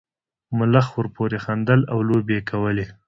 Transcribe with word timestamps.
ملخ 0.57 0.87
ورپورې 0.97 1.37
خندل 1.45 1.81
او 1.91 1.97
لوبې 2.09 2.33
یې 2.39 2.45
کولې. 2.49 2.85